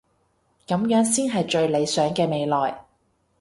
[0.65, 2.85] 噉樣先係最理想嘅未來